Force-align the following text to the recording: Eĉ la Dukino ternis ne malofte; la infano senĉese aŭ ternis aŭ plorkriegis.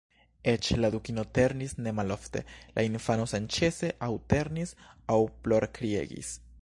Eĉ 0.51 0.67
la 0.77 0.89
Dukino 0.93 1.25
ternis 1.39 1.75
ne 1.87 1.93
malofte; 1.99 2.43
la 2.79 2.85
infano 2.87 3.27
senĉese 3.35 3.93
aŭ 4.09 4.11
ternis 4.35 4.75
aŭ 5.17 5.19
plorkriegis. 5.45 6.33